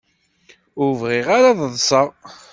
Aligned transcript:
Ur 0.81 0.91
bɣiɣ 0.99 1.27
ara 1.37 1.47
ad 1.51 1.59
ṭṭseɣ. 1.73 2.07